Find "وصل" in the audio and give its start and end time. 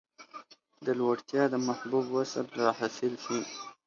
2.15-2.45